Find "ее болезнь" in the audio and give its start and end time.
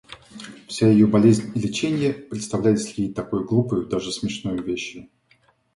0.89-1.51